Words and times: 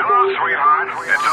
Hello, 0.00 0.32
sweetheart. 0.40 0.88
It's 1.12 1.29